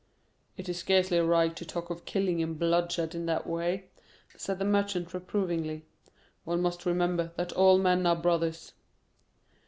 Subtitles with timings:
[0.57, 3.85] "It is scarcely right to talk of killing and bloodshed in that way,"
[4.35, 5.85] said the Merchant reprovingly;
[6.43, 8.73] "one must remember that all men are brothers."